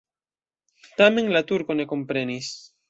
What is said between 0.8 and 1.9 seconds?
Tamen la turko ne